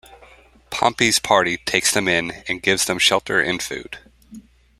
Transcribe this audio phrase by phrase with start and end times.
[0.71, 3.99] Pompey's party takes them in and gives them shelter and food.